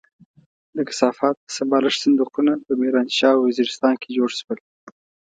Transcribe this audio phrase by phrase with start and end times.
[0.75, 4.59] د کثافاتو د سمبالښت خندقونه په ميرانشاه او وزيرستان کې جوړ شول.